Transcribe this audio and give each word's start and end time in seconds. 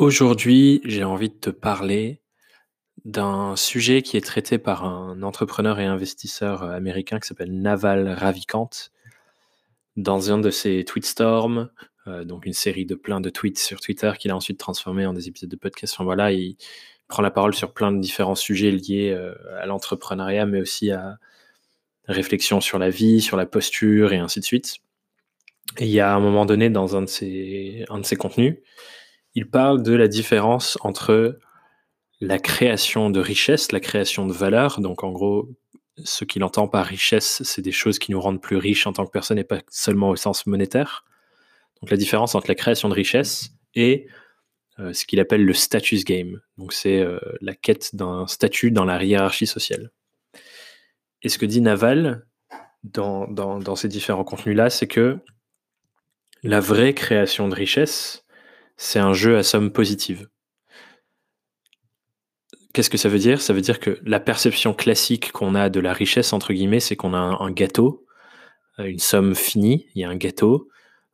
Aujourd'hui, 0.00 0.80
j'ai 0.86 1.04
envie 1.04 1.28
de 1.28 1.34
te 1.34 1.50
parler 1.50 2.22
d'un 3.04 3.54
sujet 3.54 4.00
qui 4.00 4.16
est 4.16 4.24
traité 4.24 4.56
par 4.56 4.86
un 4.86 5.22
entrepreneur 5.22 5.78
et 5.78 5.84
investisseur 5.84 6.62
euh, 6.62 6.70
américain 6.70 7.20
qui 7.20 7.28
s'appelle 7.28 7.52
Naval 7.52 8.08
Ravikant 8.08 8.70
dans 9.96 10.32
un 10.32 10.38
de 10.38 10.48
ses 10.48 10.86
tweetstorms, 10.86 11.68
euh, 12.06 12.24
donc 12.24 12.46
une 12.46 12.54
série 12.54 12.86
de 12.86 12.94
plein 12.94 13.20
de 13.20 13.28
tweets 13.28 13.58
sur 13.58 13.78
Twitter 13.78 14.10
qu'il 14.18 14.30
a 14.30 14.36
ensuite 14.36 14.58
transformé 14.58 15.04
en 15.04 15.12
des 15.12 15.28
épisodes 15.28 15.50
de 15.50 15.56
podcast. 15.56 15.96
Voilà, 15.98 16.32
il 16.32 16.56
prend 17.06 17.20
la 17.22 17.30
parole 17.30 17.54
sur 17.54 17.74
plein 17.74 17.92
de 17.92 18.00
différents 18.00 18.34
sujets 18.34 18.70
liés 18.70 19.10
euh, 19.10 19.34
à 19.60 19.66
l'entrepreneuriat, 19.66 20.46
mais 20.46 20.62
aussi 20.62 20.90
à 20.92 21.18
réflexion 22.08 22.62
sur 22.62 22.78
la 22.78 22.88
vie, 22.88 23.20
sur 23.20 23.36
la 23.36 23.44
posture 23.44 24.14
et 24.14 24.18
ainsi 24.18 24.40
de 24.40 24.46
suite. 24.46 24.78
Et 25.76 25.84
il 25.84 25.92
y 25.92 26.00
a 26.00 26.14
un 26.14 26.20
moment 26.20 26.46
donné 26.46 26.70
dans 26.70 26.96
un 26.96 27.02
de 27.02 27.06
ses, 27.06 27.84
un 27.90 27.98
de 27.98 28.06
ses 28.06 28.16
contenus, 28.16 28.56
il 29.34 29.48
parle 29.48 29.82
de 29.82 29.92
la 29.94 30.08
différence 30.08 30.78
entre 30.80 31.38
la 32.20 32.38
création 32.38 33.10
de 33.10 33.20
richesse, 33.20 33.72
la 33.72 33.80
création 33.80 34.26
de 34.26 34.32
valeur. 34.32 34.80
Donc, 34.80 35.04
en 35.04 35.10
gros, 35.10 35.48
ce 36.04 36.24
qu'il 36.24 36.44
entend 36.44 36.68
par 36.68 36.86
richesse, 36.86 37.42
c'est 37.44 37.62
des 37.62 37.72
choses 37.72 37.98
qui 37.98 38.12
nous 38.12 38.20
rendent 38.20 38.42
plus 38.42 38.56
riches 38.56 38.86
en 38.86 38.92
tant 38.92 39.06
que 39.06 39.10
personne 39.10 39.38
et 39.38 39.44
pas 39.44 39.60
seulement 39.70 40.10
au 40.10 40.16
sens 40.16 40.46
monétaire. 40.46 41.04
Donc, 41.80 41.90
la 41.90 41.96
différence 41.96 42.34
entre 42.34 42.48
la 42.48 42.54
création 42.54 42.88
de 42.88 42.94
richesse 42.94 43.50
et 43.74 44.06
euh, 44.78 44.92
ce 44.92 45.04
qu'il 45.04 45.20
appelle 45.20 45.44
le 45.44 45.54
status 45.54 46.04
game. 46.04 46.40
Donc, 46.58 46.72
c'est 46.72 47.00
euh, 47.00 47.18
la 47.40 47.54
quête 47.54 47.94
d'un 47.94 48.26
statut 48.26 48.70
dans 48.70 48.84
la 48.84 49.02
hiérarchie 49.02 49.46
sociale. 49.46 49.90
Et 51.22 51.28
ce 51.28 51.38
que 51.38 51.46
dit 51.46 51.60
Naval 51.60 52.26
dans, 52.82 53.26
dans 53.26 53.76
ces 53.76 53.88
différents 53.88 54.24
contenus-là, 54.24 54.70
c'est 54.70 54.86
que 54.86 55.18
la 56.42 56.60
vraie 56.60 56.94
création 56.94 57.48
de 57.48 57.54
richesse, 57.54 58.24
c'est 58.80 58.98
un 58.98 59.12
jeu 59.12 59.36
à 59.36 59.42
somme 59.42 59.70
positive. 59.70 60.28
Qu'est-ce 62.72 62.88
que 62.88 62.96
ça 62.96 63.10
veut 63.10 63.18
dire? 63.18 63.42
Ça 63.42 63.52
veut 63.52 63.60
dire 63.60 63.78
que 63.78 64.00
la 64.04 64.20
perception 64.20 64.72
classique 64.72 65.32
qu'on 65.32 65.54
a 65.54 65.68
de 65.68 65.80
la 65.80 65.92
richesse, 65.92 66.32
entre 66.32 66.54
guillemets, 66.54 66.80
c'est 66.80 66.96
qu'on 66.96 67.12
a 67.12 67.18
un, 67.18 67.50
gâteau, 67.50 68.06
euh, 68.78 68.84
une 68.84 68.98
somme 68.98 69.34
finie, 69.34 69.86
il 69.94 70.00
y 70.00 70.04
a 70.04 70.08
un 70.08 70.16
gâteau 70.16 70.68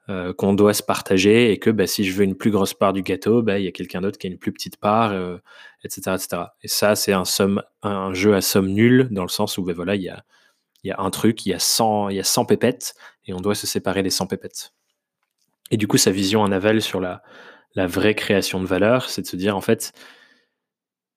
euh, 0.09 0.33
qu'on 0.33 0.55
doit 0.55 0.75
se 0.75 0.83
partager 0.85 1.51
et 1.51 1.59
que 1.59 1.71
bah, 1.71 1.89
si 1.89 2.05
je 2.05 2.13
veux 2.13 2.23
une 2.23 2.37
plus 2.37 2.53
grosse 2.53 2.73
part 2.73 2.93
du 2.93 3.03
gâteau, 3.03 3.43
bah, 3.43 3.59
il 3.59 3.65
y 3.65 3.69
a 3.69 3.73
quelqu'un 3.73 4.01
d'autre 4.01 4.19
qui 4.19 4.29
a 4.29 4.31
une 4.31 4.39
plus 4.39 4.53
petite 4.53 4.77
part, 4.77 5.13
etc., 5.83 6.03
euh, 6.07 6.15
etc. 6.15 6.43
Et 6.63 6.69
ça, 6.69 6.95
c'est 6.95 7.13
un, 7.13 7.25
un 7.83 8.15
jeu 8.15 8.37
à 8.37 8.43
somme 8.43 8.69
nulle, 8.69 9.09
dans 9.11 9.25
le 9.25 9.29
sens 9.29 9.59
où 9.59 9.65
bah, 9.65 9.73
voilà, 9.75 9.97
il 9.97 10.03
y 10.03 10.09
a, 10.09 10.25
y 10.85 10.93
a 10.93 11.01
un 11.01 11.11
truc, 11.11 11.45
il 11.47 11.49
y 11.49 11.55
a 11.55 11.59
100, 11.59 12.11
il 12.11 12.17
y 12.17 12.21
a 12.21 12.25
100 12.25 12.45
pépettes, 12.45 12.95
et 13.25 13.33
on 13.33 13.41
doit 13.41 13.57
se 13.57 13.67
séparer 13.67 14.05
des 14.05 14.11
100 14.11 14.29
pépettes. 14.29 14.73
Et 15.73 15.77
du 15.77 15.89
coup, 15.89 15.97
sa 15.97 16.13
vision 16.13 16.43
en 16.43 16.53
aval 16.53 16.81
sur 16.81 17.01
la, 17.01 17.25
la 17.77 17.87
vraie 17.87 18.15
création 18.15 18.61
de 18.61 18.67
valeur, 18.67 19.09
c'est 19.09 19.23
de 19.23 19.27
se 19.27 19.37
dire 19.37 19.57
en 19.57 19.61
fait, 19.61 19.93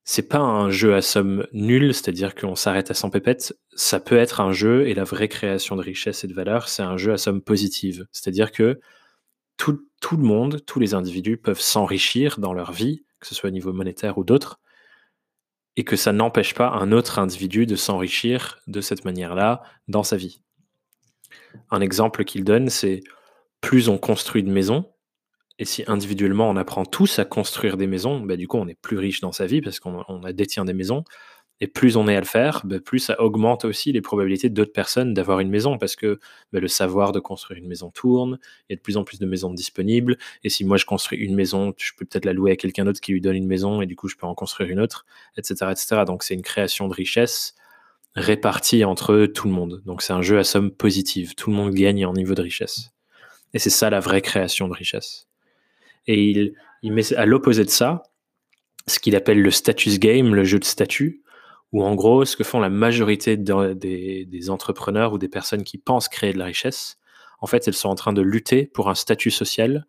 c'est 0.04 0.28
pas 0.28 0.40
un 0.40 0.70
jeu 0.70 0.94
à 0.94 1.02
somme 1.02 1.48
nulle, 1.54 1.94
c'est-à-dire 1.94 2.36
qu'on 2.36 2.56
s'arrête 2.56 2.92
à 2.92 2.94
100 2.94 3.10
pépettes, 3.12 3.58
ça 3.76 4.00
peut 4.00 4.18
être 4.18 4.42
un 4.42 4.52
jeu 4.52 4.88
et 4.88 4.94
la 4.94 5.04
vraie 5.04 5.30
création 5.30 5.76
de 5.76 5.82
richesse 5.82 6.24
et 6.24 6.28
de 6.28 6.34
valeur, 6.34 6.68
c'est 6.68 6.84
un 6.84 6.98
jeu 6.98 7.14
à 7.14 7.18
somme 7.18 7.42
positive, 7.42 8.08
c'est-à-dire 8.12 8.52
que 8.52 8.80
tout, 9.58 9.88
tout, 10.02 10.18
le 10.18 10.24
monde, 10.24 10.62
tous 10.66 10.80
les 10.80 10.94
individus 10.94 11.38
peuvent 11.38 11.60
s'enrichir 11.60 12.40
dans 12.40 12.54
leur 12.54 12.72
vie, 12.72 13.06
que 13.20 13.28
ce 13.28 13.36
soit 13.36 13.50
au 13.50 13.54
niveau 13.54 13.72
monétaire 13.72 14.18
ou 14.18 14.24
d'autres, 14.24 14.60
et 15.76 15.84
que 15.86 15.96
ça 15.96 16.12
n'empêche 16.12 16.56
pas 16.56 16.70
un 16.70 16.92
autre 16.92 17.20
individu 17.20 17.66
de 17.66 17.76
s'enrichir 17.76 18.60
de 18.68 18.82
cette 18.82 19.06
manière-là 19.06 19.62
dans 19.88 20.04
sa 20.04 20.18
vie. 20.18 20.42
Un 21.72 21.80
exemple 21.82 22.26
qu'il 22.26 22.44
donne, 22.44 22.70
c'est 22.70 23.02
plus 23.62 23.90
on 23.90 23.98
construit 23.98 24.44
de 24.44 24.52
maisons, 24.52 24.92
et 25.60 25.66
si 25.66 25.84
individuellement 25.88 26.50
on 26.50 26.56
apprend 26.56 26.86
tous 26.86 27.20
à 27.20 27.26
construire 27.26 27.76
des 27.76 27.86
maisons, 27.86 28.22
bah, 28.22 28.38
du 28.38 28.48
coup 28.48 28.58
on 28.58 28.68
est 28.68 28.80
plus 28.82 28.98
riche 28.98 29.20
dans 29.20 29.34
sa 29.34 29.46
vie 29.46 29.62
parce 29.62 29.80
qu'on 29.80 30.04
détient 30.34 30.66
des 30.66 30.74
maisons. 30.74 31.04
Et 31.62 31.68
plus 31.68 31.98
on 31.98 32.08
est 32.08 32.16
à 32.16 32.22
le 32.22 32.26
faire, 32.26 32.62
bah, 32.64 32.80
plus 32.80 33.00
ça 33.00 33.20
augmente 33.20 33.66
aussi 33.66 33.92
les 33.92 34.00
probabilités 34.00 34.50
d'autres 34.50 34.72
personnes 34.72 35.14
d'avoir 35.14 35.42
une 35.42 35.50
maison 35.50 35.78
parce 35.78 35.98
que 35.98 36.18
bah, 36.54 36.62
le 36.62 36.70
savoir 36.70 37.12
de 37.12 37.20
construire 37.20 37.60
une 37.60 37.68
maison 37.68 37.92
tourne, 37.92 38.40
il 38.70 38.74
y 38.74 38.74
a 38.74 38.78
de 38.78 38.82
plus 38.82 38.96
en 38.96 39.04
plus 39.04 39.20
de 39.20 39.26
maisons 39.26 39.54
disponibles. 39.54 40.18
Et 40.46 40.50
si 40.50 40.64
moi 40.64 40.78
je 40.78 40.86
construis 40.86 41.20
une 41.20 41.36
maison, 41.36 41.74
je 41.78 41.92
peux 41.98 42.06
peut-être 42.06 42.24
la 42.24 42.32
louer 42.32 42.54
à 42.54 42.56
quelqu'un 42.56 42.86
d'autre 42.86 43.02
qui 43.02 43.12
lui 43.12 43.20
donne 43.20 43.36
une 43.36 43.48
maison 43.48 43.82
et 43.82 43.86
du 43.86 43.98
coup 43.98 44.08
je 44.08 44.16
peux 44.16 44.26
en 44.28 44.36
construire 44.36 44.70
une 44.70 44.80
autre, 44.80 45.06
etc. 45.38 45.66
etc. 45.72 46.04
Donc 46.08 46.24
c'est 46.24 46.36
une 46.36 46.42
création 46.42 46.88
de 46.88 46.94
richesse 46.94 47.56
répartie 48.16 48.86
entre 48.86 49.26
tout 49.26 49.48
le 49.48 49.54
monde. 49.54 49.82
Donc 49.86 50.02
c'est 50.02 50.14
un 50.14 50.22
jeu 50.22 50.40
à 50.40 50.46
somme 50.46 50.72
positive. 50.72 51.36
Tout 51.36 51.50
le 51.50 51.58
monde 51.58 51.74
gagne 51.74 52.06
en 52.06 52.14
niveau 52.14 52.34
de 52.34 52.42
richesse. 52.42 52.92
Et 53.54 53.60
c'est 53.60 53.70
ça 53.70 53.90
la 53.90 54.00
vraie 54.00 54.22
création 54.22 54.70
de 54.70 54.74
richesse. 54.74 55.29
Et 56.12 56.54
il, 56.82 56.92
met 56.92 57.14
à 57.14 57.28
l'opposé 57.28 57.64
de 57.64 57.70
ça 57.70 58.02
ce 58.88 58.98
qu'il 58.98 59.16
appelle 59.16 59.44
le 59.44 59.52
status 59.52 60.00
game, 60.00 60.34
le 60.34 60.44
jeu 60.44 60.58
de 60.58 60.66
statut, 60.66 61.22
où 61.72 61.84
en 61.84 61.94
gros, 61.94 62.26
ce 62.26 62.36
que 62.36 62.44
font 62.44 62.60
la 62.60 62.72
majorité 62.72 63.38
des, 63.38 64.50
entrepreneurs 64.50 65.14
ou 65.14 65.20
des 65.20 65.30
personnes 65.30 65.64
qui 65.64 65.78
pensent 65.78 66.10
créer 66.10 66.34
de 66.34 66.40
la 66.40 66.46
richesse, 66.46 66.98
en 67.42 67.46
fait, 67.46 67.68
elles 67.68 67.76
sont 67.76 67.90
en 67.90 67.96
train 67.96 68.12
de 68.12 68.24
lutter 68.24 68.66
pour 68.66 68.90
un 68.90 68.96
statut 68.96 69.30
social 69.30 69.86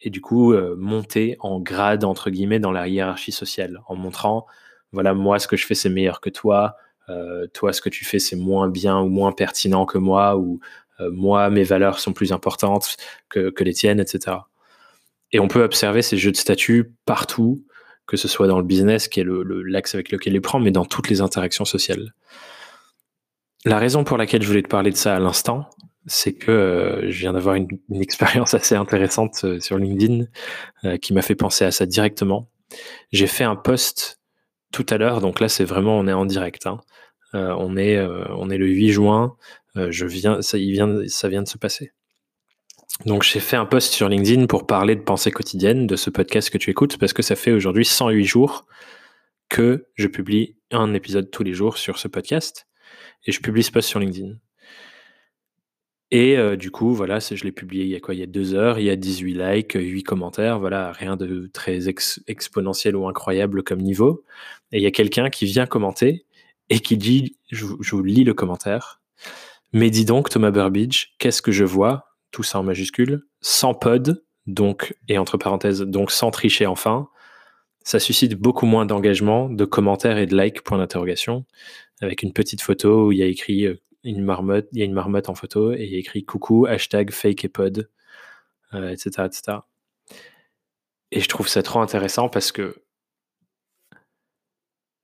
et 0.00 0.08
du 0.08 0.20
coup 0.20 0.52
euh, 0.52 0.76
monter 0.78 1.36
en 1.40 1.58
grade, 1.58 2.04
entre 2.04 2.30
guillemets, 2.30 2.60
dans 2.60 2.70
la 2.70 2.86
hiérarchie 2.86 3.32
sociale, 3.32 3.80
en 3.88 3.96
montrant, 3.96 4.46
voilà, 4.92 5.14
moi, 5.14 5.40
ce 5.40 5.48
que 5.48 5.56
je 5.56 5.66
fais, 5.66 5.74
c'est 5.74 5.90
meilleur 5.90 6.20
que 6.20 6.30
toi, 6.30 6.76
euh, 7.08 7.48
toi, 7.48 7.72
ce 7.72 7.80
que 7.80 7.88
tu 7.88 8.04
fais, 8.04 8.20
c'est 8.20 8.36
moins 8.36 8.68
bien 8.68 9.00
ou 9.00 9.08
moins 9.08 9.32
pertinent 9.32 9.84
que 9.84 9.98
moi, 9.98 10.36
ou 10.36 10.60
euh, 11.00 11.10
moi, 11.10 11.50
mes 11.50 11.64
valeurs 11.64 11.98
sont 11.98 12.12
plus 12.12 12.30
importantes 12.30 12.96
que, 13.28 13.50
que 13.50 13.64
les 13.64 13.74
tiennes, 13.74 13.98
etc. 13.98 14.36
Et 15.32 15.40
on 15.40 15.48
peut 15.48 15.62
observer 15.62 16.02
ces 16.02 16.16
jeux 16.16 16.32
de 16.32 16.36
statut 16.36 16.92
partout, 17.04 17.64
que 18.06 18.16
ce 18.16 18.28
soit 18.28 18.46
dans 18.46 18.58
le 18.58 18.64
business, 18.64 19.08
qui 19.08 19.20
est 19.20 19.26
l'axe 19.26 19.94
avec 19.94 20.10
lequel 20.10 20.34
il 20.34 20.40
prend, 20.40 20.58
mais 20.58 20.72
dans 20.72 20.84
toutes 20.84 21.08
les 21.08 21.20
interactions 21.20 21.64
sociales. 21.64 22.14
La 23.64 23.78
raison 23.78 24.04
pour 24.04 24.16
laquelle 24.16 24.42
je 24.42 24.46
voulais 24.46 24.62
te 24.62 24.68
parler 24.68 24.90
de 24.90 24.96
ça 24.96 25.14
à 25.14 25.18
l'instant, 25.18 25.68
c'est 26.06 26.32
que 26.32 26.50
euh, 26.50 27.10
je 27.10 27.18
viens 27.18 27.32
d'avoir 27.32 27.54
une, 27.56 27.68
expérience 28.00 28.54
assez 28.54 28.74
intéressante 28.74 29.44
euh, 29.44 29.60
sur 29.60 29.78
LinkedIn 29.78 30.24
euh, 30.84 30.96
qui 30.96 31.12
m'a 31.12 31.22
fait 31.22 31.34
penser 31.34 31.64
à 31.64 31.70
ça 31.70 31.86
directement. 31.86 32.50
J'ai 33.12 33.26
fait 33.26 33.44
un 33.44 33.56
post 33.56 34.20
tout 34.72 34.86
à 34.88 34.98
l'heure, 34.98 35.20
donc 35.20 35.40
là 35.40 35.48
c'est 35.48 35.64
vraiment 35.64 35.98
on 35.98 36.06
est 36.06 36.12
en 36.12 36.26
direct. 36.26 36.66
Hein. 36.66 36.78
on 37.34 37.76
est 37.76 38.00
on 38.00 38.48
est 38.50 38.58
le 38.58 38.68
8 38.68 38.92
juin. 38.92 39.36
je 39.74 40.06
viens 40.06 40.42
ça 40.42 40.58
il 40.58 40.70
vient 40.70 41.00
ça 41.08 41.28
vient 41.28 41.42
de 41.42 41.48
se 41.48 41.58
passer. 41.58 41.90
Donc 43.06 43.22
j'ai 43.22 43.40
fait 43.40 43.56
un 43.56 43.64
post 43.64 43.92
sur 43.92 44.08
LinkedIn 44.08 44.46
pour 44.46 44.66
parler 44.66 44.94
de 44.94 45.00
pensée 45.00 45.30
quotidienne, 45.30 45.86
de 45.86 45.96
ce 45.96 46.10
podcast 46.10 46.50
que 46.50 46.58
tu 46.58 46.70
écoutes, 46.70 46.98
parce 46.98 47.14
que 47.14 47.22
ça 47.22 47.34
fait 47.34 47.52
aujourd'hui 47.52 47.84
108 47.86 48.24
jours 48.24 48.66
que 49.48 49.86
je 49.94 50.06
publie 50.06 50.56
un 50.70 50.92
épisode 50.92 51.30
tous 51.30 51.42
les 51.42 51.54
jours 51.54 51.78
sur 51.78 51.98
ce 51.98 52.08
podcast, 52.08 52.66
et 53.24 53.32
je 53.32 53.40
publie 53.40 53.62
ce 53.62 53.72
post 53.72 53.88
sur 53.88 54.00
LinkedIn. 54.00 54.34
Et 56.10 56.36
euh, 56.36 56.56
du 56.56 56.70
coup, 56.70 56.92
voilà, 56.92 57.20
je 57.20 57.42
l'ai 57.42 57.52
publié 57.52 57.84
il 57.84 57.90
y 57.90 57.94
a 57.94 58.00
quoi? 58.00 58.14
Il 58.14 58.20
y 58.20 58.22
a 58.22 58.26
deux 58.26 58.54
heures, 58.54 58.78
il 58.78 58.84
y 58.84 58.90
a 58.90 58.96
18 58.96 59.34
likes, 59.34 59.72
8 59.74 60.02
commentaires, 60.02 60.58
voilà, 60.58 60.92
rien 60.92 61.16
de 61.16 61.48
très 61.52 61.88
exponentiel 61.88 62.96
ou 62.96 63.08
incroyable 63.08 63.62
comme 63.62 63.80
niveau. 63.80 64.24
Et 64.72 64.78
il 64.78 64.82
y 64.82 64.86
a 64.86 64.90
quelqu'un 64.90 65.30
qui 65.30 65.46
vient 65.46 65.66
commenter 65.66 66.26
et 66.68 66.80
qui 66.80 66.96
dit, 66.98 67.36
je, 67.50 67.64
je 67.80 67.94
vous 67.94 68.02
lis 68.02 68.24
le 68.24 68.34
commentaire, 68.34 69.00
mais 69.72 69.88
dis 69.88 70.04
donc 70.04 70.28
Thomas 70.28 70.50
Burbidge, 70.50 71.14
qu'est-ce 71.18 71.42
que 71.42 71.52
je 71.52 71.64
vois? 71.64 72.09
Tout 72.30 72.42
ça 72.42 72.58
en 72.60 72.62
majuscule, 72.62 73.26
sans 73.40 73.74
pod, 73.74 74.24
donc, 74.46 74.94
et 75.08 75.18
entre 75.18 75.36
parenthèses, 75.36 75.80
donc 75.80 76.10
sans 76.10 76.30
tricher 76.30 76.66
enfin, 76.66 77.08
ça 77.82 77.98
suscite 77.98 78.34
beaucoup 78.34 78.66
moins 78.66 78.86
d'engagement, 78.86 79.48
de 79.48 79.64
commentaires 79.64 80.18
et 80.18 80.26
de 80.26 80.36
likes, 80.36 80.62
point 80.62 80.78
d'interrogation, 80.78 81.44
avec 82.00 82.22
une 82.22 82.32
petite 82.32 82.62
photo 82.62 83.06
où 83.06 83.12
il 83.12 83.18
y 83.18 83.22
a 83.22 83.26
écrit 83.26 83.66
euh, 83.66 83.80
une 84.04 84.22
marmotte, 84.22 84.68
il 84.72 84.78
y 84.78 84.82
a 84.82 84.84
une 84.84 84.92
marmotte 84.92 85.28
en 85.28 85.34
photo 85.34 85.72
et 85.72 85.84
il 85.84 85.92
y 85.92 85.96
a 85.96 85.98
écrit 85.98 86.24
coucou, 86.24 86.66
hashtag 86.66 87.10
fake 87.10 87.44
et 87.44 87.48
pod, 87.48 87.90
etc., 88.72 89.10
euh, 89.18 89.26
etc. 89.26 89.58
Et 91.12 91.20
je 91.20 91.28
trouve 91.28 91.48
ça 91.48 91.62
trop 91.62 91.80
intéressant 91.80 92.28
parce 92.28 92.52
que 92.52 92.82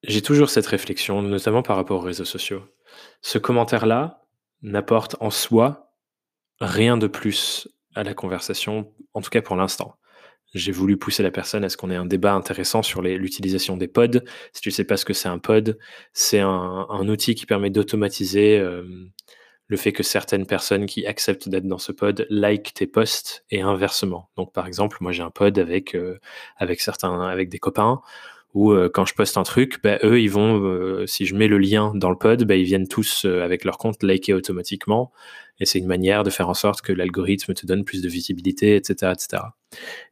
j'ai 0.02 0.22
toujours 0.22 0.50
cette 0.50 0.66
réflexion, 0.66 1.22
notamment 1.22 1.62
par 1.62 1.76
rapport 1.76 1.98
aux 1.98 2.04
réseaux 2.04 2.24
sociaux. 2.24 2.62
Ce 3.22 3.38
commentaire-là 3.38 4.24
n'apporte 4.62 5.16
en 5.20 5.30
soi 5.30 5.85
rien 6.60 6.96
de 6.96 7.06
plus 7.06 7.68
à 7.94 8.02
la 8.02 8.14
conversation, 8.14 8.92
en 9.14 9.20
tout 9.20 9.30
cas 9.30 9.42
pour 9.42 9.56
l'instant. 9.56 9.96
J'ai 10.54 10.72
voulu 10.72 10.96
pousser 10.96 11.22
la 11.22 11.30
personne 11.30 11.64
à 11.64 11.68
ce 11.68 11.76
qu'on 11.76 11.90
ait 11.90 11.96
un 11.96 12.06
débat 12.06 12.32
intéressant 12.32 12.82
sur 12.82 13.02
l'utilisation 13.02 13.76
des 13.76 13.88
pods. 13.88 14.20
Si 14.52 14.62
tu 14.62 14.68
ne 14.68 14.72
sais 14.72 14.84
pas 14.84 14.96
ce 14.96 15.04
que 15.04 15.12
c'est 15.12 15.28
un 15.28 15.38
pod, 15.38 15.78
c'est 16.12 16.40
un, 16.40 17.08
outil 17.08 17.34
qui 17.34 17.46
permet 17.46 17.68
d'automatiser 17.68 18.58
euh, 18.58 18.84
le 19.66 19.76
fait 19.76 19.92
que 19.92 20.02
certaines 20.02 20.46
personnes 20.46 20.86
qui 20.86 21.06
acceptent 21.06 21.48
d'être 21.48 21.66
dans 21.66 21.78
ce 21.78 21.92
pod 21.92 22.26
like 22.30 22.72
tes 22.74 22.86
posts 22.86 23.44
et 23.50 23.60
inversement. 23.60 24.30
Donc 24.36 24.52
par 24.52 24.66
exemple, 24.66 24.98
moi 25.00 25.12
j'ai 25.12 25.22
un 25.22 25.30
pod 25.30 25.58
avec, 25.58 25.94
euh, 25.94 26.18
avec 26.56 26.80
certains, 26.80 27.20
avec 27.22 27.48
des 27.48 27.58
copains 27.58 28.00
Ou 28.54 28.72
euh, 28.72 28.88
quand 28.92 29.04
je 29.04 29.14
poste 29.14 29.36
un 29.36 29.42
truc, 29.42 29.82
bah, 29.82 29.98
eux, 30.02 30.20
ils 30.20 30.30
vont, 30.30 30.62
euh, 30.62 31.06
si 31.06 31.26
je 31.26 31.34
mets 31.34 31.48
le 31.48 31.58
lien 31.58 31.92
dans 31.94 32.10
le 32.10 32.16
pod, 32.16 32.44
bah, 32.44 32.56
ils 32.56 32.64
viennent 32.64 32.88
tous 32.88 33.24
avec 33.24 33.64
leur 33.64 33.76
compte 33.76 34.02
liker 34.02 34.32
automatiquement. 34.32 35.12
Et 35.60 35.66
c'est 35.66 35.78
une 35.78 35.86
manière 35.86 36.22
de 36.22 36.30
faire 36.30 36.48
en 36.48 36.54
sorte 36.54 36.82
que 36.82 36.92
l'algorithme 36.92 37.54
te 37.54 37.66
donne 37.66 37.84
plus 37.84 38.02
de 38.02 38.08
visibilité, 38.08 38.76
etc. 38.76 39.12
etc. 39.12 39.42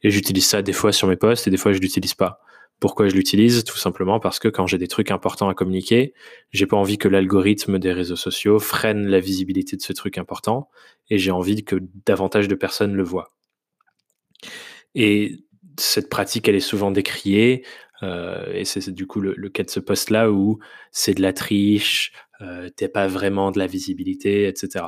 Et 0.02 0.10
j'utilise 0.10 0.46
ça 0.46 0.62
des 0.62 0.72
fois 0.72 0.92
sur 0.92 1.08
mes 1.08 1.16
posts 1.16 1.46
et 1.46 1.50
des 1.50 1.56
fois 1.56 1.72
je 1.72 1.78
l'utilise 1.78 2.14
pas. 2.14 2.40
Pourquoi 2.80 3.08
je 3.08 3.14
l'utilise? 3.14 3.64
Tout 3.64 3.76
simplement 3.76 4.20
parce 4.20 4.38
que 4.38 4.48
quand 4.48 4.66
j'ai 4.66 4.78
des 4.78 4.88
trucs 4.88 5.10
importants 5.10 5.48
à 5.48 5.54
communiquer, 5.54 6.12
j'ai 6.50 6.66
pas 6.66 6.76
envie 6.76 6.98
que 6.98 7.08
l'algorithme 7.08 7.78
des 7.78 7.92
réseaux 7.92 8.16
sociaux 8.16 8.58
freine 8.58 9.06
la 9.06 9.20
visibilité 9.20 9.76
de 9.76 9.82
ce 9.82 9.92
truc 9.92 10.18
important 10.18 10.68
et 11.08 11.18
j'ai 11.18 11.30
envie 11.30 11.64
que 11.64 11.76
davantage 12.04 12.48
de 12.48 12.54
personnes 12.54 12.94
le 12.94 13.04
voient. 13.04 13.32
Et 14.94 15.44
cette 15.78 16.08
pratique, 16.08 16.48
elle 16.48 16.56
est 16.56 16.60
souvent 16.60 16.90
décriée. 16.90 17.64
Euh, 18.02 18.44
et 18.52 18.64
c'est 18.64 18.90
du 18.90 19.06
coup 19.06 19.20
le, 19.20 19.48
cas 19.48 19.62
de 19.62 19.70
ce 19.70 19.80
poste-là 19.80 20.30
où 20.30 20.58
c'est 20.90 21.14
de 21.14 21.22
la 21.22 21.32
triche, 21.32 22.12
euh, 22.40 22.68
t'es 22.70 22.88
pas 22.88 23.06
vraiment 23.06 23.50
de 23.50 23.58
la 23.58 23.66
visibilité, 23.66 24.48
etc. 24.48 24.86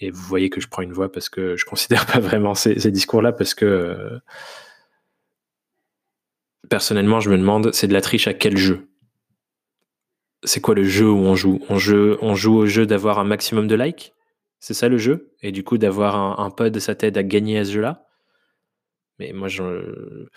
Et 0.00 0.10
vous 0.10 0.22
voyez 0.22 0.50
que 0.50 0.60
je 0.60 0.68
prends 0.68 0.82
une 0.82 0.92
voix 0.92 1.10
parce 1.10 1.28
que 1.28 1.56
je 1.56 1.64
considère 1.64 2.06
pas 2.12 2.20
vraiment 2.20 2.54
ces, 2.54 2.74
discours-là 2.90 3.32
parce 3.32 3.54
que 3.54 3.64
euh, 3.64 4.18
personnellement, 6.68 7.20
je 7.20 7.30
me 7.30 7.38
demande, 7.38 7.72
c'est 7.72 7.88
de 7.88 7.92
la 7.92 8.00
triche 8.00 8.28
à 8.28 8.34
quel 8.34 8.56
jeu? 8.56 8.88
C'est 10.44 10.60
quoi 10.60 10.74
le 10.74 10.84
jeu 10.84 11.10
où 11.10 11.18
on 11.18 11.34
joue? 11.34 11.60
On, 11.68 11.78
joue 11.78 12.54
au 12.54 12.66
jeu 12.66 12.86
d'avoir 12.86 13.18
un 13.18 13.24
maximum 13.24 13.66
de 13.66 13.74
likes? 13.74 14.14
C'est 14.60 14.74
ça 14.74 14.88
le 14.88 14.98
jeu? 14.98 15.34
Et 15.42 15.50
du 15.50 15.64
coup, 15.64 15.78
d'avoir 15.78 16.16
un, 16.16 16.44
un 16.44 16.50
pod, 16.50 16.78
ça 16.78 16.94
t'aide 16.94 17.18
à 17.18 17.24
gagner 17.24 17.58
à 17.58 17.64
ce 17.64 17.72
jeu-là? 17.72 18.06
Mais 19.18 19.32
moi, 19.32 19.48
je... 19.48 20.28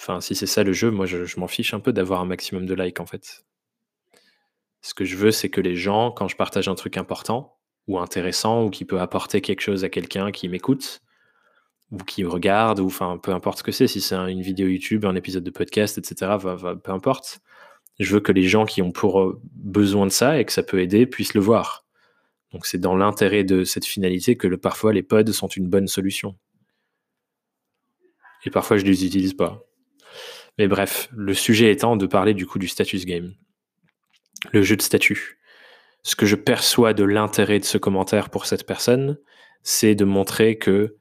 Enfin, 0.00 0.22
si 0.22 0.34
c'est 0.34 0.46
ça 0.46 0.64
le 0.64 0.72
jeu, 0.72 0.90
moi, 0.90 1.04
je, 1.04 1.38
m'en 1.38 1.46
fiche 1.46 1.74
un 1.74 1.80
peu 1.80 1.92
d'avoir 1.92 2.22
un 2.22 2.24
maximum 2.24 2.64
de 2.64 2.72
likes, 2.72 3.00
en 3.00 3.06
fait. 3.06 3.44
Ce 4.80 4.94
que 4.94 5.04
je 5.04 5.14
veux, 5.14 5.30
c'est 5.30 5.50
que 5.50 5.60
les 5.60 5.76
gens, 5.76 6.10
quand 6.10 6.26
je 6.26 6.36
partage 6.36 6.68
un 6.68 6.74
truc 6.74 6.96
important 6.96 7.58
ou 7.86 7.98
intéressant 7.98 8.64
ou 8.64 8.70
qui 8.70 8.86
peut 8.86 8.98
apporter 8.98 9.42
quelque 9.42 9.60
chose 9.60 9.84
à 9.84 9.90
quelqu'un 9.90 10.30
qui 10.32 10.48
m'écoute, 10.48 11.02
ou 11.90 11.98
qui 11.98 12.24
regarde, 12.24 12.80
ou 12.80 12.86
enfin 12.86 13.18
peu 13.18 13.32
importe 13.32 13.58
ce 13.58 13.62
que 13.62 13.72
c'est, 13.72 13.88
si 13.88 14.00
c'est 14.00 14.14
une 14.14 14.40
vidéo 14.40 14.68
YouTube, 14.68 15.04
un 15.04 15.16
épisode 15.16 15.44
de 15.44 15.50
podcast, 15.50 15.98
etc., 15.98 16.36
peu 16.82 16.92
importe. 16.92 17.40
Je 17.98 18.14
veux 18.14 18.20
que 18.20 18.32
les 18.32 18.44
gens 18.44 18.64
qui 18.64 18.80
ont 18.80 18.92
pour 18.92 19.20
euh, 19.20 19.38
besoin 19.52 20.06
de 20.06 20.12
ça 20.12 20.40
et 20.40 20.46
que 20.46 20.52
ça 20.52 20.62
peut 20.62 20.80
aider 20.80 21.04
puissent 21.04 21.34
le 21.34 21.42
voir. 21.42 21.84
Donc 22.52 22.64
c'est 22.64 22.78
dans 22.78 22.96
l'intérêt 22.96 23.44
de 23.44 23.64
cette 23.64 23.84
finalité 23.84 24.36
que 24.36 24.48
parfois 24.54 24.94
les 24.94 25.02
pods 25.02 25.32
sont 25.32 25.48
une 25.48 25.68
bonne 25.68 25.88
solution. 25.88 26.38
Et 28.46 28.50
parfois 28.50 28.78
je 28.78 28.84
ne 28.84 28.88
les 28.88 29.04
utilise 29.04 29.34
pas. 29.34 29.62
Mais 30.58 30.68
bref, 30.68 31.08
le 31.12 31.34
sujet 31.34 31.72
étant 31.72 31.96
de 31.96 32.06
parler 32.06 32.34
du 32.34 32.46
coup 32.46 32.58
du 32.58 32.68
status 32.68 33.06
game. 33.06 33.34
Le 34.52 34.62
jeu 34.62 34.76
de 34.76 34.82
statut. 34.82 35.38
Ce 36.02 36.16
que 36.16 36.26
je 36.26 36.36
perçois 36.36 36.94
de 36.94 37.04
l'intérêt 37.04 37.58
de 37.58 37.64
ce 37.64 37.78
commentaire 37.78 38.30
pour 38.30 38.46
cette 38.46 38.66
personne, 38.66 39.18
c'est 39.62 39.94
de 39.94 40.04
montrer 40.04 40.56
que 40.56 40.96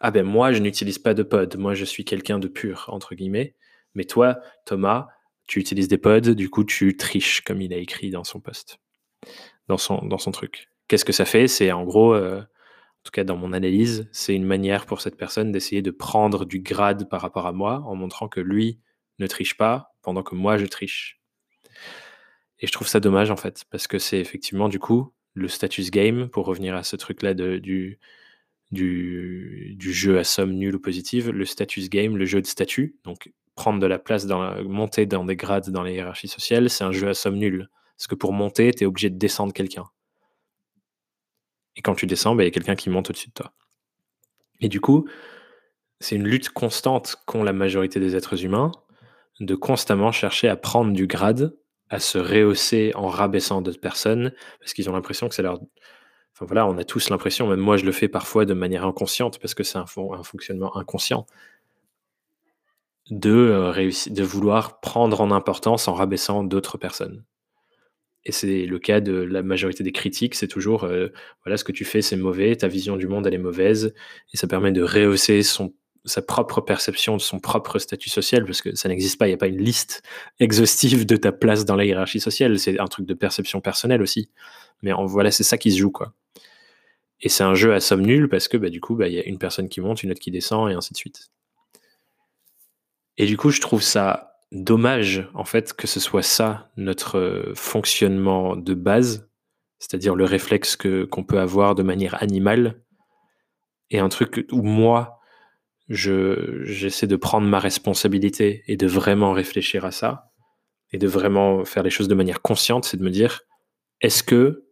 ah 0.00 0.10
ben 0.10 0.24
moi, 0.24 0.52
je 0.52 0.60
n'utilise 0.60 0.98
pas 0.98 1.14
de 1.14 1.22
pod, 1.22 1.56
moi 1.56 1.74
je 1.74 1.84
suis 1.84 2.04
quelqu'un 2.04 2.38
de 2.38 2.48
pur, 2.48 2.86
entre 2.88 3.14
guillemets. 3.14 3.54
Mais 3.94 4.04
toi, 4.04 4.38
Thomas, 4.66 5.08
tu 5.46 5.58
utilises 5.58 5.88
des 5.88 5.98
pods, 5.98 6.34
du 6.34 6.50
coup 6.50 6.64
tu 6.64 6.96
triches, 6.96 7.40
comme 7.40 7.62
il 7.62 7.72
a 7.72 7.78
écrit 7.78 8.10
dans 8.10 8.24
son 8.24 8.40
post, 8.40 8.78
dans 9.68 9.78
son, 9.78 10.04
dans 10.04 10.18
son 10.18 10.32
truc. 10.32 10.68
Qu'est-ce 10.88 11.04
que 11.04 11.12
ça 11.12 11.24
fait? 11.24 11.48
C'est 11.48 11.72
en 11.72 11.84
gros, 11.84 12.14
euh, 12.14 12.40
en 12.40 13.02
tout 13.04 13.10
cas 13.10 13.24
dans 13.24 13.36
mon 13.36 13.52
analyse, 13.52 14.06
c'est 14.12 14.34
une 14.34 14.44
manière 14.44 14.86
pour 14.86 15.00
cette 15.00 15.16
personne 15.16 15.50
d'essayer 15.50 15.82
de 15.82 15.90
prendre 15.90 16.44
du 16.44 16.60
grade 16.60 17.08
par 17.08 17.22
rapport 17.22 17.46
à 17.46 17.52
moi, 17.52 17.82
en 17.86 17.94
montrant 17.94 18.28
que 18.28 18.40
lui 18.40 18.78
ne 19.18 19.26
triche 19.26 19.56
pas, 19.56 19.94
pendant 20.02 20.22
que 20.22 20.34
moi 20.34 20.56
je 20.58 20.66
triche. 20.66 21.20
Et 22.58 22.66
je 22.66 22.72
trouve 22.72 22.88
ça 22.88 23.00
dommage 23.00 23.30
en 23.30 23.36
fait, 23.36 23.64
parce 23.70 23.86
que 23.86 23.98
c'est 23.98 24.18
effectivement 24.18 24.68
du 24.68 24.78
coup 24.78 25.12
le 25.34 25.48
status 25.48 25.90
game, 25.90 26.28
pour 26.28 26.46
revenir 26.46 26.74
à 26.74 26.82
ce 26.82 26.96
truc-là 26.96 27.34
du, 27.34 27.98
du, 28.70 29.76
jeu 29.78 30.18
à 30.18 30.24
somme 30.24 30.52
nulle 30.52 30.76
ou 30.76 30.80
positive, 30.80 31.30
le 31.30 31.44
status 31.44 31.90
game, 31.90 32.16
le 32.16 32.24
jeu 32.24 32.40
de 32.40 32.46
statut, 32.46 32.96
donc 33.04 33.30
prendre 33.54 33.78
de 33.78 33.86
la 33.86 33.98
place, 33.98 34.26
dans 34.26 34.62
monter 34.64 35.06
dans 35.06 35.24
des 35.24 35.36
grades 35.36 35.70
dans 35.70 35.82
les 35.82 35.94
hiérarchies 35.94 36.28
sociales, 36.28 36.70
c'est 36.70 36.84
un 36.84 36.92
jeu 36.92 37.08
à 37.08 37.14
somme 37.14 37.36
nulle. 37.36 37.68
Parce 37.96 38.06
que 38.06 38.14
pour 38.14 38.32
monter, 38.32 38.72
tu 38.72 38.84
es 38.84 38.86
obligé 38.86 39.08
de 39.08 39.16
descendre 39.16 39.52
quelqu'un. 39.52 39.84
Et 41.76 41.82
quand 41.82 41.94
tu 41.94 42.06
descends, 42.06 42.34
bah, 42.34 42.42
il 42.42 42.46
y 42.46 42.48
a 42.48 42.52
quelqu'un 42.52 42.74
qui 42.74 42.90
monte 42.90 43.10
au-dessus 43.10 43.28
de 43.28 43.34
toi. 43.34 43.52
Et 44.60 44.68
du 44.68 44.80
coup, 44.80 45.08
c'est 46.00 46.16
une 46.16 46.26
lutte 46.26 46.50
constante 46.50 47.16
qu'ont 47.26 47.42
la 47.42 47.52
majorité 47.52 48.00
des 48.00 48.16
êtres 48.16 48.44
humains 48.44 48.72
de 49.40 49.54
constamment 49.54 50.12
chercher 50.12 50.48
à 50.48 50.56
prendre 50.56 50.92
du 50.92 51.06
grade, 51.06 51.56
à 51.88 52.00
se 52.00 52.18
rehausser 52.18 52.92
en 52.94 53.08
rabaissant 53.08 53.62
d'autres 53.62 53.80
personnes, 53.80 54.32
parce 54.60 54.74
qu'ils 54.74 54.88
ont 54.90 54.92
l'impression 54.92 55.28
que 55.28 55.34
c'est 55.34 55.42
leur 55.42 55.60
Enfin 56.36 56.44
voilà, 56.44 56.66
on 56.66 56.76
a 56.76 56.84
tous 56.84 57.08
l'impression, 57.08 57.48
même 57.48 57.60
moi 57.60 57.78
je 57.78 57.86
le 57.86 57.92
fais 57.92 58.08
parfois 58.08 58.44
de 58.44 58.52
manière 58.52 58.84
inconsciente, 58.84 59.38
parce 59.38 59.54
que 59.54 59.62
c'est 59.62 59.78
un, 59.78 59.86
fonctionnement 59.86 60.76
inconscient, 60.76 61.24
de, 63.10 63.30
euh, 63.30 63.90
de 64.10 64.22
vouloir 64.22 64.80
prendre 64.80 65.22
en 65.22 65.30
importance 65.30 65.88
en 65.88 65.94
rabaissant 65.94 66.44
d'autres 66.44 66.76
personnes. 66.76 67.24
Et 68.24 68.32
c'est 68.32 68.66
le 68.66 68.78
cas 68.78 69.00
de 69.00 69.14
la 69.14 69.42
majorité 69.42 69.82
des 69.82 69.92
critiques, 69.92 70.34
c'est 70.34 70.48
toujours 70.48 70.84
euh, 70.84 71.08
voilà 71.44 71.56
ce 71.56 71.64
que 71.64 71.72
tu 71.72 71.86
fais 71.86 72.02
c'est 72.02 72.16
mauvais, 72.16 72.54
ta 72.56 72.68
vision 72.68 72.96
du 72.96 73.06
monde 73.06 73.26
elle 73.26 73.34
est 73.34 73.38
mauvaise, 73.38 73.94
et 74.34 74.36
ça 74.36 74.46
permet 74.46 74.72
de 74.72 74.82
rehausser 74.82 75.42
son, 75.42 75.72
sa 76.06 76.22
propre 76.22 76.60
perception 76.60 77.16
de 77.16 77.22
son 77.22 77.40
propre 77.40 77.78
statut 77.78 78.10
social, 78.10 78.44
parce 78.44 78.62
que 78.62 78.74
ça 78.74 78.88
n'existe 78.88 79.18
pas, 79.18 79.26
il 79.26 79.30
n'y 79.30 79.34
a 79.34 79.38
pas 79.38 79.48
une 79.48 79.62
liste 79.62 80.02
exhaustive 80.40 81.04
de 81.04 81.16
ta 81.16 81.32
place 81.32 81.64
dans 81.64 81.76
la 81.76 81.84
hiérarchie 81.84 82.20
sociale, 82.20 82.58
c'est 82.58 82.78
un 82.80 82.86
truc 82.86 83.06
de 83.06 83.14
perception 83.14 83.60
personnelle 83.60 84.02
aussi. 84.02 84.30
Mais 84.82 84.92
en, 84.92 85.06
voilà, 85.06 85.30
c'est 85.30 85.42
ça 85.44 85.58
qui 85.58 85.72
se 85.72 85.78
joue 85.78 85.90
quoi. 85.90 86.14
Et 87.20 87.28
c'est 87.28 87.44
un 87.44 87.54
jeu 87.54 87.74
à 87.74 87.80
somme 87.80 88.02
nulle 88.02 88.28
parce 88.28 88.48
que 88.48 88.56
bah, 88.56 88.68
du 88.68 88.80
coup, 88.80 88.94
bah, 88.94 89.08
il 89.08 89.14
y 89.14 89.20
a 89.20 89.24
une 89.24 89.38
personne 89.38 89.68
qui 89.68 89.80
monte, 89.80 90.02
une 90.02 90.10
autre 90.10 90.20
qui 90.20 90.30
descend, 90.30 90.70
et 90.70 90.74
ainsi 90.74 90.92
de 90.92 90.98
suite. 90.98 91.30
Et 93.16 93.26
du 93.26 93.36
coup, 93.36 93.50
je 93.50 93.60
trouve 93.60 93.82
ça 93.82 94.40
dommage, 94.52 95.28
en 95.34 95.44
fait, 95.44 95.72
que 95.72 95.86
ce 95.86 96.00
soit 96.00 96.22
ça 96.22 96.70
notre 96.76 97.52
fonctionnement 97.54 98.56
de 98.56 98.74
base, 98.74 99.28
c'est-à-dire 99.78 100.14
le 100.14 100.24
réflexe 100.24 100.76
que, 100.76 101.04
qu'on 101.04 101.24
peut 101.24 101.40
avoir 101.40 101.74
de 101.74 101.82
manière 101.82 102.22
animale, 102.22 102.82
et 103.90 103.98
un 103.98 104.08
truc 104.08 104.46
où 104.52 104.62
moi, 104.62 105.15
je, 105.88 106.62
j'essaie 106.64 107.06
de 107.06 107.16
prendre 107.16 107.46
ma 107.46 107.58
responsabilité 107.58 108.64
et 108.66 108.76
de 108.76 108.86
vraiment 108.86 109.32
réfléchir 109.32 109.84
à 109.84 109.90
ça, 109.90 110.32
et 110.92 110.98
de 110.98 111.08
vraiment 111.08 111.64
faire 111.64 111.82
les 111.82 111.90
choses 111.90 112.08
de 112.08 112.14
manière 112.14 112.42
consciente, 112.42 112.84
c'est 112.84 112.96
de 112.96 113.02
me 113.02 113.10
dire, 113.10 113.42
est-ce 114.00 114.22
que 114.22 114.64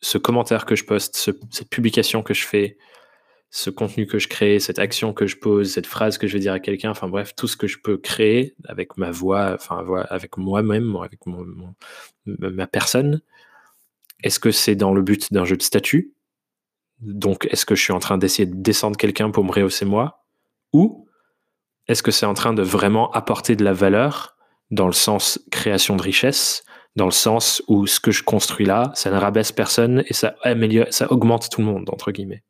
ce 0.00 0.18
commentaire 0.18 0.66
que 0.66 0.76
je 0.76 0.84
poste, 0.84 1.16
cette 1.16 1.70
publication 1.70 2.22
que 2.22 2.34
je 2.34 2.46
fais, 2.46 2.78
ce 3.50 3.70
contenu 3.70 4.06
que 4.06 4.18
je 4.18 4.28
crée, 4.28 4.60
cette 4.60 4.78
action 4.78 5.12
que 5.12 5.26
je 5.26 5.36
pose, 5.36 5.72
cette 5.72 5.86
phrase 5.86 6.18
que 6.18 6.26
je 6.26 6.34
vais 6.34 6.40
dire 6.40 6.52
à 6.52 6.60
quelqu'un, 6.60 6.90
enfin 6.90 7.08
bref, 7.08 7.34
tout 7.36 7.48
ce 7.48 7.56
que 7.56 7.66
je 7.66 7.78
peux 7.82 7.96
créer 7.96 8.54
avec 8.64 8.96
ma 8.98 9.10
voix, 9.10 9.54
enfin 9.54 9.84
avec 10.10 10.36
moi-même, 10.36 10.96
avec 10.96 11.20
ma 12.26 12.66
personne, 12.66 13.22
est-ce 14.22 14.38
que 14.40 14.50
c'est 14.50 14.74
dans 14.74 14.92
le 14.92 15.02
but 15.02 15.32
d'un 15.32 15.44
jeu 15.44 15.56
de 15.56 15.62
statut? 15.62 16.12
Donc, 17.00 17.46
est-ce 17.50 17.66
que 17.66 17.74
je 17.74 17.82
suis 17.82 17.92
en 17.92 17.98
train 17.98 18.18
d'essayer 18.18 18.46
de 18.46 18.56
descendre 18.56 18.96
quelqu'un 18.96 19.30
pour 19.30 19.44
me 19.44 19.52
rehausser 19.52 19.84
moi? 19.84 20.25
Ou 20.76 21.08
est-ce 21.88 22.02
que 22.02 22.10
c'est 22.10 22.26
en 22.26 22.34
train 22.34 22.52
de 22.52 22.62
vraiment 22.62 23.10
apporter 23.12 23.56
de 23.56 23.64
la 23.64 23.72
valeur 23.72 24.36
dans 24.70 24.86
le 24.86 24.92
sens 24.92 25.40
création 25.50 25.96
de 25.96 26.02
richesse 26.02 26.64
dans 26.96 27.04
le 27.04 27.10
sens 27.10 27.62
où 27.68 27.86
ce 27.86 28.00
que 28.00 28.10
je 28.10 28.22
construis 28.22 28.64
là, 28.64 28.90
ça 28.94 29.10
ne 29.10 29.16
rabaisse 29.16 29.52
personne 29.52 30.02
et 30.06 30.14
ça 30.14 30.34
augmente 31.10 31.50
tout 31.50 31.60
le 31.60 31.66
monde, 31.66 31.88
entre 31.90 32.10
guillemets. 32.10 32.42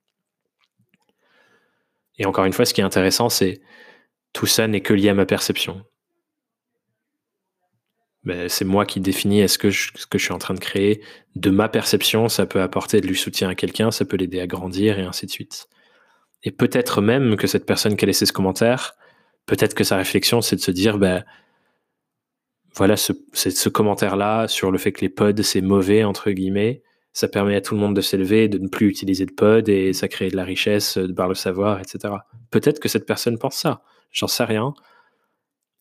Et 2.19 2.27
encore 2.27 2.45
une 2.45 2.53
fois, 2.53 2.65
ce 2.65 2.73
qui 2.73 2.81
est 2.81 2.85
intéressant, 2.85 3.29
c'est 3.29 3.61
tout 4.33 4.47
ça 4.47 4.69
n'est 4.69 4.81
que 4.81 4.95
lié 4.95 5.11
à 5.11 5.15
ma 5.15 5.27
perception. 5.27 5.85
Ben, 8.23 8.49
c'est 8.49 8.65
moi 8.65 8.87
qui 8.87 9.01
définis 9.01 9.41
est-ce 9.41 9.59
que 9.59 9.71
ce 9.71 10.07
que 10.07 10.19
je 10.19 10.25
suis 10.25 10.33
en 10.33 10.39
train 10.39 10.55
de 10.55 10.61
créer 10.61 11.03
de 11.35 11.51
ma 11.51 11.69
perception, 11.69 12.29
ça 12.29 12.47
peut 12.47 12.63
apporter 12.63 13.01
de 13.01 13.07
lui 13.07 13.17
soutien 13.17 13.49
à 13.49 13.55
quelqu'un, 13.55 13.91
ça 13.91 14.05
peut 14.05 14.17
l'aider 14.17 14.41
à 14.41 14.47
grandir 14.47 14.99
et 14.99 15.03
ainsi 15.03 15.27
de 15.27 15.31
suite. 15.31 15.69
Et 16.43 16.51
peut-être 16.51 17.01
même 17.01 17.37
que 17.37 17.47
cette 17.47 17.67
personne 17.67 17.97
qui 17.97 18.05
a 18.05 18.07
laissé 18.07 18.27
ce 18.27 18.33
commentaire, 18.33 18.95
peut-être 19.47 19.75
que 19.75 19.85
sa 19.85 19.97
réflexion, 19.97 20.41
c'est 20.41 20.57
de 20.57 20.61
se 20.61 20.71
dire, 20.71 20.99
ben, 20.99 21.25
voilà, 22.77 22.97
ce, 22.97 23.13
ce 23.33 23.69
commentaire-là 23.69 24.49
sur 24.49 24.71
le 24.71 24.79
fait 24.79 24.93
que 24.93 25.01
les 25.01 25.09
pods, 25.09 25.43
c'est 25.43 25.63
mauvais, 25.63 26.05
entre 26.05 26.31
guillemets, 26.31 26.83
ça 27.17 27.29
permet 27.29 27.57
à 27.57 27.63
tout 27.63 27.75
le 27.75 27.81
monde 27.81 27.97
de 27.97 28.03
s'élever, 28.03 28.47
de 28.47 28.59
ne 28.59 28.69
plus 28.69 28.89
utiliser 28.89 29.25
de 29.25 29.33
pods 29.33 29.71
et 29.71 29.95
ça 29.95 30.07
crée 30.07 30.29
de 30.29 30.37
la 30.37 30.45
richesse 30.45 30.99
de 30.99 31.15
par 31.15 31.29
le 31.29 31.35
savoir, 31.35 31.81
etc. 31.81 32.13
Peut-être 32.51 32.79
que 32.79 32.91
cette 32.91 33.07
personne 33.07 33.39
pense 33.39 33.57
ça, 33.57 33.83
j'en 34.13 34.27
sais 34.27 34.45
rien. 34.45 34.75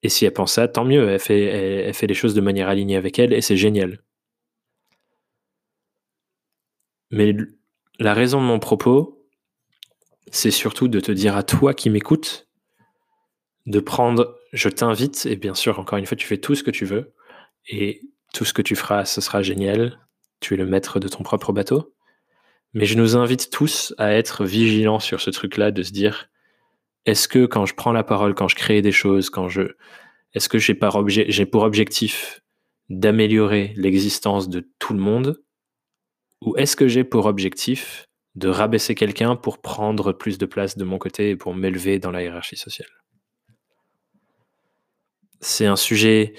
Et 0.02 0.08
si 0.08 0.24
elle 0.26 0.32
pense 0.32 0.54
ça, 0.54 0.70
tant 0.70 0.86
mieux, 0.86 1.10
elle 1.10 1.20
fait, 1.20 1.44
elle, 1.44 1.94
fait 1.94 2.08
les 2.08 2.14
choses 2.14 2.36
de 2.36 2.42
manière 2.42 2.70
alignée 2.70 2.96
avec 2.96 3.20
elle 3.20 3.34
et 3.34 3.42
c'est 3.42 3.58
génial. 3.58 4.02
Mais 7.12 7.36
la 8.00 8.14
raison 8.14 8.40
de 8.40 8.46
mon 8.46 8.60
propos, 8.60 9.15
c'est 10.32 10.52
surtout 10.52 10.88
de 10.88 11.00
te 11.00 11.12
dire 11.12 11.36
à 11.36 11.44
toi 11.44 11.74
qui 11.74 11.90
m'écoutes 11.90 12.48
de 13.66 13.80
prendre, 13.80 14.38
je 14.54 14.70
t'invite, 14.70 15.26
et 15.26 15.36
bien 15.36 15.56
sûr, 15.56 15.80
encore 15.80 15.98
une 15.98 16.06
fois, 16.06 16.18
tu 16.18 16.28
fais 16.28 16.38
tout 16.38 16.56
ce 16.56 16.64
que 16.64 16.72
tu 16.72 16.86
veux, 16.86 17.14
et 17.68 18.02
tout 18.34 18.46
ce 18.46 18.54
que 18.54 18.62
tu 18.62 18.76
feras, 18.76 19.06
ce 19.06 19.22
sera 19.22 19.42
génial, 19.42 20.00
tu 20.40 20.54
es 20.54 20.58
le 20.58 20.66
maître 20.66 21.00
de 21.00 21.08
ton 21.08 21.24
propre 21.24 21.52
bateau. 21.52 21.94
Mais 22.74 22.86
je 22.86 22.98
nous 22.98 23.16
invite 23.16 23.50
tous 23.50 23.94
à 23.98 24.12
être 24.14 24.46
vigilants 24.46 25.00
sur 25.00 25.22
ce 25.22 25.30
truc-là, 25.30 25.72
de 25.72 25.82
se 25.82 25.92
dire, 25.92 26.30
est-ce 27.06 27.28
que 27.28 27.46
quand 27.46 27.66
je 27.66 27.74
prends 27.74 27.92
la 27.92 28.04
parole, 28.04 28.36
quand 28.36 28.48
je 28.48 28.56
crée 28.56 28.82
des 28.82 28.92
choses, 28.92 29.30
quand 29.30 29.48
je, 29.48 29.62
est-ce 30.34 30.50
que 30.50 30.60
j'ai 30.60 30.76
pour 31.46 31.64
objectif 31.64 32.42
d'améliorer 32.90 33.74
l'existence 33.78 34.50
de 34.50 34.70
tout 34.80 34.94
le 34.94 35.00
monde, 35.00 35.42
ou 36.42 36.56
est-ce 36.58 36.76
que 36.76 36.88
j'ai 36.88 37.04
pour 37.04 37.26
objectif 37.26 38.05
de 38.36 38.50
rabaisser 38.50 38.96
quelqu'un 38.96 39.36
pour 39.36 39.60
prendre 39.60 40.12
plus 40.12 40.38
de 40.38 40.46
place 40.46 40.78
de 40.78 40.84
mon 40.84 40.98
côté 40.98 41.32
et 41.32 41.36
pour 41.36 41.56
m'élever 41.56 42.00
dans 42.00 42.12
la 42.12 42.22
hiérarchie 42.22 42.58
sociale 42.58 42.90
C'est 45.40 45.66
un 45.66 45.76
sujet 45.76 46.34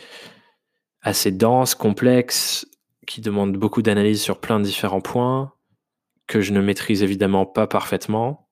assez 1.01 1.31
dense, 1.31 1.75
complexe, 1.75 2.67
qui 3.07 3.21
demande 3.21 3.57
beaucoup 3.57 3.83
d'analyse 3.83 4.21
sur 4.21 4.41
plein 4.41 4.59
de 4.59 4.65
différents 4.65 5.01
points, 5.01 5.55
que 6.27 6.41
je 6.41 6.53
ne 6.53 6.61
maîtrise 6.61 7.03
évidemment 7.03 7.47
pas 7.47 7.67
parfaitement. 7.67 8.49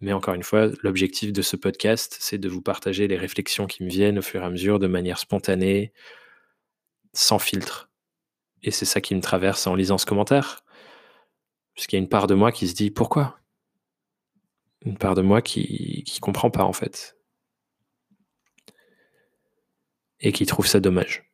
Mais 0.00 0.12
encore 0.12 0.34
une 0.34 0.42
fois, 0.42 0.68
l'objectif 0.82 1.32
de 1.32 1.42
ce 1.42 1.56
podcast, 1.56 2.16
c'est 2.20 2.38
de 2.38 2.48
vous 2.48 2.62
partager 2.62 3.08
les 3.08 3.16
réflexions 3.16 3.66
qui 3.66 3.82
me 3.82 3.88
viennent 3.88 4.18
au 4.18 4.22
fur 4.22 4.42
et 4.42 4.44
à 4.44 4.50
mesure 4.50 4.78
de 4.78 4.86
manière 4.86 5.18
spontanée, 5.18 5.92
sans 7.12 7.38
filtre. 7.38 7.90
Et 8.62 8.70
c'est 8.70 8.84
ça 8.84 9.00
qui 9.00 9.14
me 9.14 9.20
traverse 9.20 9.66
en 9.66 9.74
lisant 9.74 9.98
ce 9.98 10.06
commentaire. 10.06 10.64
Puisqu'il 11.76 11.96
y 11.96 11.98
a 11.98 12.02
une 12.02 12.08
part 12.08 12.26
de 12.26 12.34
moi 12.34 12.50
qui 12.50 12.66
se 12.66 12.74
dit 12.74 12.90
pourquoi? 12.90 13.38
Une 14.84 14.96
part 14.96 15.14
de 15.14 15.22
moi 15.22 15.42
qui 15.42 16.04
ne 16.06 16.20
comprend 16.20 16.50
pas 16.50 16.64
en 16.64 16.72
fait. 16.72 17.16
Et 20.20 20.32
qui 20.32 20.46
trouve 20.46 20.66
ça 20.66 20.80
dommage. 20.80 21.30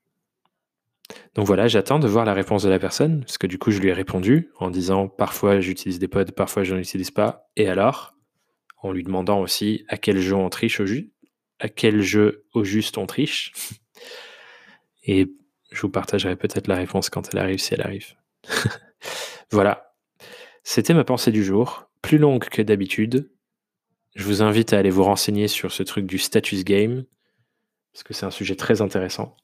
Donc 1.35 1.47
voilà, 1.47 1.69
j'attends 1.69 1.99
de 1.99 2.09
voir 2.09 2.25
la 2.25 2.35
réponse 2.35 2.63
de 2.63 2.69
la 2.69 2.79
personne, 2.79 3.21
parce 3.21 3.39
que 3.39 3.47
du 3.47 3.59
coup, 3.59 3.71
je 3.71 3.79
lui 3.79 3.89
ai 3.89 3.93
répondu 3.93 4.51
en 4.59 4.71
disant 4.71 5.09
parfois 5.09 5.61
j'utilise 5.61 5.99
des 5.99 6.09
pods, 6.09 6.33
parfois 6.33 6.65
je 6.65 6.75
n'en 6.75 6.81
utilise 6.81 7.11
pas. 7.11 7.49
Et 7.57 7.69
alors? 7.69 8.15
En 8.79 8.91
lui 8.91 9.05
demandant 9.05 9.41
aussi 9.41 9.85
à 9.89 9.97
quel 9.97 10.19
jeu 10.19 10.35
on 10.35 10.49
triche 10.49 10.81
au 10.81 10.87
juste, 10.87 11.13
à 11.61 11.69
quel 11.69 12.03
jeu 12.03 12.47
au 12.53 12.65
juste 12.65 12.99
on 12.99 13.07
triche? 13.07 13.53
Et 15.05 15.33
je 15.71 15.81
vous 15.83 15.89
partagerai 15.89 16.35
peut-être 16.35 16.67
la 16.67 16.75
réponse 16.75 17.09
quand 17.11 17.33
elle 17.33 17.41
arrive, 17.41 17.59
si 17.59 17.75
elle 17.75 17.83
arrive. 17.83 18.15
voilà. 19.53 19.92
C'était 20.62 20.95
ma 20.95 21.04
pensée 21.04 21.33
du 21.33 21.45
jour, 21.45 21.88
plus 22.02 22.19
longue 22.19 22.45
que 22.45 22.62
d'habitude. 22.62 23.31
Je 24.14 24.25
vous 24.25 24.42
invite 24.42 24.73
à 24.73 24.78
aller 24.78 24.90
vous 24.90 25.04
renseigner 25.04 25.49
sur 25.49 25.73
ce 25.73 25.83
truc 25.83 26.07
du 26.07 26.19
status 26.19 26.64
game, 26.64 27.04
parce 27.92 28.02
que 28.02 28.14
c'est 28.14 28.26
un 28.26 28.31
sujet 28.31 28.57
très 28.57 28.81
intéressant. 28.81 29.37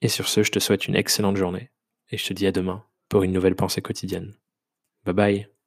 Et 0.00 0.08
sur 0.08 0.28
ce, 0.28 0.42
je 0.42 0.52
te 0.52 0.58
souhaite 0.58 0.86
une 0.86 0.96
excellente 0.96 1.36
journée 1.36 1.70
et 2.10 2.16
je 2.16 2.26
te 2.26 2.32
dis 2.32 2.46
à 2.46 2.52
demain 2.52 2.84
pour 3.08 3.22
une 3.22 3.32
nouvelle 3.32 3.56
pensée 3.56 3.82
quotidienne. 3.82 4.34
Bye 5.04 5.14
bye 5.14 5.57